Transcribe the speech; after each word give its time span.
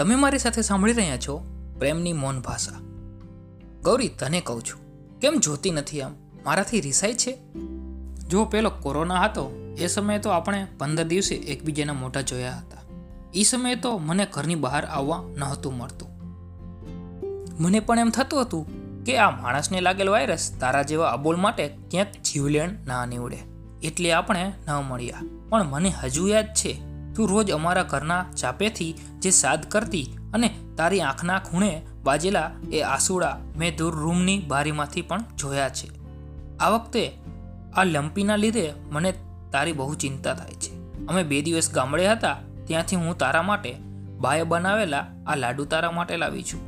તમે 0.00 0.14
મારી 0.14 0.38
સાથે 0.38 0.62
સાંભળી 0.62 0.92
રહ્યા 0.92 1.16
છો 1.16 1.44
પ્રેમની 1.78 2.12
મૌન 2.12 2.40
ભાષા. 2.40 2.80
ગૌરી, 3.82 4.08
તને 4.08 4.40
કહું 4.40 4.62
છું, 4.62 5.10
કેમ 5.18 5.34
જોતી 5.36 5.70
નથી 5.70 6.02
આમ? 6.02 6.14
મારાથી 6.44 6.80
રિસાય 6.80 7.14
છે? 7.14 7.38
જો 8.28 8.44
પેલો 8.44 8.70
કોરોના 8.70 9.24
હતો, 9.24 9.74
એ 9.78 9.86
સમયે 9.86 10.18
તો 10.18 10.30
આપણે 10.30 10.66
પંદર 10.78 11.04
દિવસે 11.04 11.34
એકબીજાના 11.34 11.92
મોઢા 11.92 12.20
જોયા 12.20 12.52
હતા. 12.52 12.76
એ 13.34 13.42
સમયે 13.42 13.74
તો 13.74 13.98
મને 13.98 14.26
ઘરની 14.32 14.54
બહાર 14.54 14.84
આવવા 14.84 15.22
નહોતું 15.36 15.76
મળતું. 15.76 16.08
મને 17.62 17.80
પણ 17.80 17.98
એમ 17.98 18.10
થતું 18.10 18.42
હતું 18.42 18.66
કે 19.04 19.18
આ 19.18 19.30
માણસને 19.30 19.80
લાગેલ 19.80 20.08
વાયરસ 20.08 20.56
તારા 20.60 20.82
જેવા 20.82 21.10
અબોલ 21.10 21.36
માટે 21.36 21.68
ક્યાંક 21.90 22.08
જીવલેણ 22.32 22.70
ના 22.86 23.06
નીવડે. 23.06 23.38
એટલે 23.82 24.12
આપણે 24.12 24.52
ન 24.68 24.70
મળ્યા. 24.70 25.22
પણ 25.48 25.64
મને 25.64 25.88
હજુ 25.88 26.26
યાદ 26.26 26.46
છે 26.46 26.89
તું 27.16 27.28
રોજ 27.28 27.50
અમારા 27.50 27.82
ઘરના 27.82 28.24
ચાપેથી 28.36 28.92
જે 29.18 29.30
સાદ 29.30 29.68
કરતી 29.68 30.06
અને 30.34 30.54
તારી 30.76 31.00
આંખના 31.00 31.38
ખૂણે 31.38 31.82
બાજેલા 32.04 32.50
એ 32.72 32.80
આસુડા 32.80 33.38
મેં 33.56 33.76
દૂર 33.76 33.94
રૂમની 33.94 34.38
બારીમાંથી 34.48 35.02
પણ 35.02 35.24
જોયા 35.38 35.68
છે. 35.68 35.88
આ 36.58 36.68
વખતે 36.68 37.18
આ 37.74 37.84
લંપીના 37.84 38.36
લીધે 38.36 38.72
મને 38.90 39.12
તારી 39.52 39.72
બહુ 39.72 39.94
ચિંતા 39.94 40.34
થાય 40.34 40.54
છે. 40.54 40.72
અમે 41.06 41.22
બે 41.22 41.42
દિવસ 41.42 41.72
ગામડે 41.72 42.08
હતા 42.08 42.36
ત્યાંથી 42.66 42.96
હું 42.96 43.18
તારા 43.18 43.42
માટે 43.42 43.76
બાએ 44.18 44.42
બનાવેલા 44.42 45.06
આ 45.26 45.34
લાડુ 45.34 45.64
તારા 45.64 45.90
માટે 45.90 46.16
લાવી 46.16 46.42
છું. 46.42 46.60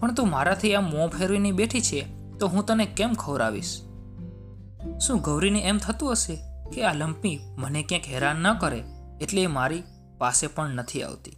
પણ 0.00 0.14
તું 0.14 0.30
મારાથી 0.30 0.74
આ 0.74 0.80
મોં 0.80 1.08
ફેરવીને 1.08 1.52
બેઠી 1.52 1.80
છે 1.80 2.06
તો 2.38 2.48
હું 2.48 2.66
તને 2.66 2.86
કેમ 2.86 3.14
ખવડાવીશ? 3.14 3.80
શું 5.06 5.20
ગૌરીને 5.20 5.60
એમ 5.60 5.78
થતું 5.78 6.12
હશે 6.12 6.38
કે 6.74 6.84
આ 6.84 6.92
લંપી 6.92 7.40
મને 7.58 7.82
ક્યાંક 7.82 8.04
હેરાન 8.04 8.36
ન 8.36 8.54
કરે? 8.54 8.84
એટલે 9.22 9.42
એ 9.42 9.46
મારી 9.46 9.82
પાસે 10.18 10.46
પણ 10.46 10.68
નથી 10.68 11.02
આવતી. 11.02 11.36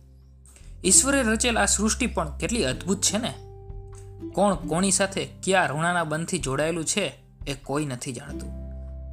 ઈશ્વરે 0.84 1.22
રચેલ 1.22 1.58
આ 1.58 1.66
સૃષ્ટિ 1.66 2.06
પણ 2.06 2.38
કેટલી 2.38 2.64
અદ્ભુત 2.64 3.00
છે 3.00 3.18
ને? 3.18 3.34
કોણ 4.34 4.54
કોની 4.54 4.90
સાથે 4.90 5.24
ક્યાં 5.24 5.68
ઋણાના 5.68 6.04
બંધથી 6.04 6.38
જોડાયેલું 6.38 6.84
છે 6.84 7.06
એ 7.46 7.54
કોઈ 7.54 7.84
નથી 7.84 8.12
જાણતું. 8.12 8.50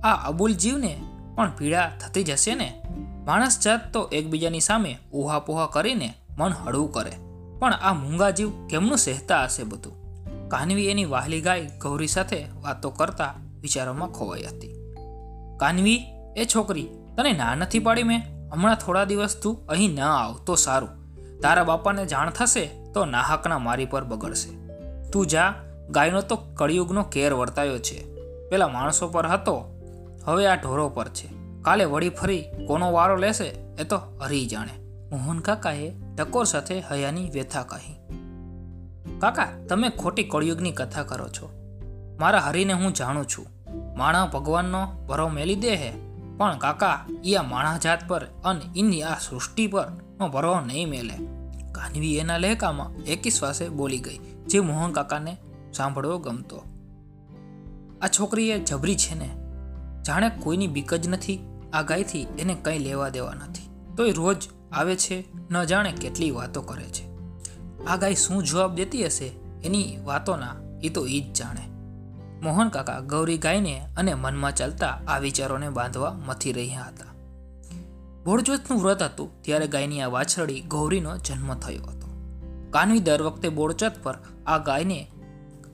આ 0.07 0.27
અબુલ 0.27 0.53
જીવને 0.53 1.01
પણ 1.35 1.51
પીડા 1.57 1.91
થતી 1.99 2.23
જશે 2.23 2.55
ને? 2.55 2.81
માણસ 3.25 3.59
જાત 3.59 3.93
તો 3.93 4.07
એકબીજાની 4.07 4.59
સામે 4.59 4.97
ઉહાપોહા 5.11 5.65
કરીને 5.65 6.13
મન 6.37 6.51
હળવું 6.51 6.91
કરે. 6.91 7.11
પણ 7.59 7.73
આ 7.73 7.93
મૂંગા 7.93 8.29
જીવ 8.29 8.67
કેમનું 8.67 8.97
સહેતા 8.97 9.43
હશે 9.43 9.63
બધું? 9.63 10.01
કાનવી 10.49 10.87
એની 10.87 11.05
વાહલી 11.05 11.41
ગાય 11.41 11.71
ગૌરી 11.77 12.07
સાથે 12.07 12.45
વાતો 12.61 12.89
કરતા 12.89 13.35
વિચારોમાં 13.61 14.09
ખોવાઈ 14.09 14.43
હતી. 14.43 14.75
કાનવી, 15.59 16.05
એ 16.37 16.45
છોકરી, 16.55 16.87
તને 17.17 17.33
ના 17.33 17.55
નથી 17.55 17.79
પાડી 17.79 18.03
મેં? 18.03 18.30
હમણાં 18.51 18.75
થોડા 18.75 19.05
દિવસ 19.05 19.39
તું 19.43 19.67
અહીં 19.67 19.95
ન 19.95 19.99
આવ, 19.99 20.37
તો 20.45 20.55
સારું. 20.55 20.89
તારા 21.39 21.63
બાપાને 21.63 22.05
જાણ 22.05 22.29
થશે 22.29 22.65
તો 22.93 23.05
નાહકના 23.05 23.59
મારી 23.59 23.85
પર 23.85 24.03
બગડશે. 24.03 24.49
તું 25.09 25.27
જા, 25.27 25.53
ગાયનો 25.89 26.21
તો 26.21 26.35
કળિયુગનો 26.35 27.03
કેર 27.03 27.33
વર્તાયો 27.33 27.79
છે. 27.79 28.15
પેલા 28.49 28.67
માણસો 28.67 29.07
પર 29.07 29.27
હતો, 29.27 29.77
હવે 30.25 30.47
આ 30.47 30.55
ઢોરો 30.55 30.89
પર 30.89 31.07
છે. 31.07 31.29
કાલે 31.61 31.85
વળી 31.85 32.09
ફરી 32.09 32.43
કોનો 32.67 32.91
વારો 32.91 33.15
લેશે 33.15 33.47
એ 33.79 33.83
તો 33.83 33.97
હરી 33.97 34.45
જાણે. 34.45 34.81
મોહન 35.09 35.39
કાકાએ 35.39 35.93
ટકોર 36.17 36.45
સાથે 36.45 36.79
હયાની 36.79 37.29
વ્યથા 37.29 37.63
કહી. 37.63 37.95
કાકા, 39.19 39.47
તમે 39.69 39.89
ખોટી 39.89 40.23
કળિયુગની 40.23 40.71
કથા 40.71 41.03
કરો 41.03 41.27
છો. 41.27 41.49
મારા 42.19 42.39
હરીને 42.39 42.73
હું 42.73 42.93
જાણું 42.93 43.25
છું. 43.27 43.45
માણા 43.97 44.25
ભગવાનનો 44.25 44.85
ભરો 44.85 45.27
મેલી 45.27 45.55
દે 45.55 45.75
હે. 45.75 46.10
પણ 46.41 46.57
કાકા, 46.57 47.05
ઈ 47.25 47.33
આ 47.35 47.43
માણા 47.43 47.77
જાત 47.77 48.07
પર 48.07 48.23
અને 48.43 48.65
એની 48.75 49.03
આ 49.03 49.17
સૃષ્ટિ 49.19 49.67
પર 49.67 49.89
ભરો 50.33 50.59
નહીં 50.59 50.89
મેલે. 50.89 51.17
કાનવી 51.71 52.17
એના 52.17 52.37
લહેકામાં 52.37 53.03
એકી 53.03 53.29
શ્વાસે 53.29 53.69
બોલી 53.69 53.99
ગઈ, 53.99 54.17
જે 54.47 54.59
મોહન 54.59 54.91
કાકાને 54.91 55.37
સાંભળવો 55.73 56.17
ગમતો. 56.17 56.63
આ 58.01 58.07
છોકરી 58.07 58.49
એ 58.49 58.59
જબરી 58.59 58.95
છે 58.95 59.15
ને? 59.15 59.29
જાણે 60.03 60.29
કોઈની 60.29 60.67
બીક 60.67 60.93
જ 60.93 61.07
નથી 61.07 61.39
આ 61.73 61.81
ગાયથી 61.81 62.27
એને 62.39 62.55
કંઈ 62.55 62.79
લેવા 62.79 63.09
દેવા 63.09 63.33
નથી. 63.33 63.95
તોય 63.97 64.11
રોજ 64.11 64.49
આવે 64.71 64.95
છે, 64.95 65.25
ન 65.51 65.63
જાણે 65.63 65.91
કેટલી 65.91 66.31
વાતો 66.31 66.61
કરે 66.61 66.89
છે. 66.89 67.05
આ 67.85 67.95
ગાય 67.95 68.15
શું 68.15 68.43
જવાબ 68.43 68.75
દેતી 68.75 69.05
હશે, 69.05 69.27
એની 69.63 69.97
વાતોના 70.03 70.55
એ 70.83 70.89
તો 70.89 71.05
એ 71.07 71.19
જ 71.19 71.33
જાણે. 71.33 71.70
મોહન 72.41 72.69
કાકા 72.69 72.99
ગૌરી 72.99 73.37
ગાયને 73.37 73.73
અને 73.97 74.13
મનમાં 74.13 74.55
ચાલતા 74.55 74.93
આ 75.07 75.17
વિચારોને 75.17 75.69
બાંધવા 75.69 76.13
મથી 76.27 76.51
રહ્યા 76.51 76.83
હતા. 76.83 77.11
બોળચોથનું 78.25 78.81
વ્રત 78.83 79.03
હતું 79.03 79.41
ત્યારે 79.41 79.67
ગાયની 79.67 80.01
આ 80.01 80.07
વાછરડી 80.07 80.61
ગૌરીનો 80.61 81.17
જન્મ 81.17 81.53
થયો 81.53 81.85
હતો. 81.85 82.07
કાનવી 82.69 82.99
દર 82.99 83.21
વખતે 83.21 83.49
બોળચોથ 83.49 83.99
પર 84.03 84.17
આ 84.47 84.57
ગાયને, 84.57 85.11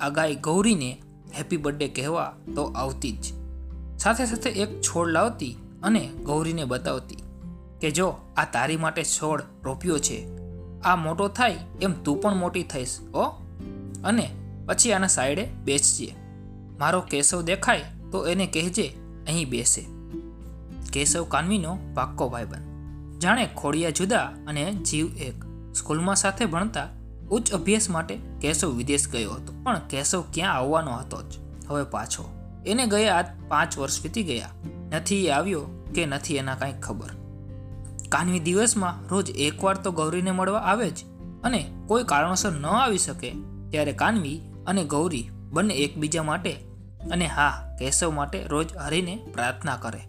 આ 0.01 0.09
ગાય 0.09 0.35
ગૌરીને 0.35 0.91
હેપી 1.37 1.57
બર્થડે 1.57 1.87
કહેવા 1.87 2.33
તો 2.55 2.63
આવતી 2.63 3.11
જ. 3.11 3.25
સાથે 3.99 4.25
સાથે 4.25 4.49
એક 4.49 4.81
છોડ 4.81 5.07
લાવતી 5.07 5.53
અને 5.83 6.03
ગૌરીને 6.23 6.63
બતાવતી 6.65 7.23
કે 7.81 7.91
જો 7.91 8.07
આ 8.37 8.45
તારી 8.53 8.77
માટે 8.77 9.03
છોડ 9.03 9.41
રોપ્યો 9.63 9.97
છે, 9.97 10.19
આ 10.81 10.95
મોટો 10.95 11.27
થાય 11.27 11.57
એમ 11.81 11.93
તું 12.03 12.21
પણ 12.21 12.35
મોટી 12.35 12.63
થઈશ 12.63 12.99
ઓ 13.13 13.25
અને 14.03 14.31
પછી 14.65 14.93
આના 14.93 15.07
સાઈડે 15.07 15.45
બેસજે. 15.63 16.26
મારો 16.79 17.01
કેશવ 17.01 17.41
દેખાય 17.41 17.85
તો 18.11 18.27
એને 18.27 18.47
કહેજે, 18.47 18.87
અહીં 19.27 19.49
બેસે. 19.49 19.85
કેશવ 20.93 21.23
કાનવીનો 21.23 21.77
પાક્કો 21.95 22.29
ભાઈબંધ. 22.29 23.19
જાણે 23.19 23.49
ખોડિયા 23.55 23.89
જુદા 23.89 24.23
અને 24.47 24.73
જીવ 24.73 25.07
એક. 25.17 25.43
સ્કૂલમાં 25.75 26.15
સાથે 26.15 26.45
ભણતા 26.45 26.87
ઉચ્ચ 27.29 27.51
અભ્યાસ 27.51 27.89
માટે 27.89 28.19
કેશવ 28.41 28.69
વિદેશ 28.69 29.07
ગયો 29.07 29.31
હતો, 29.31 29.53
પણ 29.63 29.79
કેશવ 29.89 30.23
ક્યાં 30.33 30.53
આવવાનો 30.53 30.91
હતો 30.91 31.21
જ? 31.21 31.37
હવે 31.69 31.83
પાછો. 31.83 32.29
એને 32.65 32.85
ગયા 32.85 33.35
પાંચ 33.47 33.77
વર્ષ 33.77 34.03
વીતી 34.03 34.23
ગયા. 34.23 34.49
નથી 34.91 35.25
એ 35.25 35.29
આવ્યો 35.29 35.61
કે 35.95 36.05
નથી 36.05 36.35
એના 36.35 36.55
કાંઈ 36.55 36.73
ખબર. 36.81 37.11
કાનવી 38.09 38.39
દિવસમાં 38.39 39.07
રોજ 39.07 39.29
એકવાર 39.29 39.77
તો 39.77 39.91
ગૌરીને 39.91 40.31
મળવા 40.31 40.59
આવે 40.59 40.89
જ 40.89 41.05
અને 41.43 41.71
કોઈ 41.87 42.03
કારણોસર 42.03 42.51
ન 42.51 42.65
આવી 42.65 42.97
શકે, 42.97 43.33
ત્યારે 43.69 43.91
કાનવી 43.91 44.41
અને 44.67 44.83
ગૌરી 44.83 45.29
બંને 45.51 45.73
એકબીજા 45.73 46.23
માટે 46.23 46.66
અને 47.11 47.27
હા 47.27 47.75
કેશવ 47.79 48.11
માટે 48.11 48.43
રોજ 48.43 48.77
હરીને 48.77 49.19
પ્રાર્થના 49.33 49.75
કરે. 49.75 50.01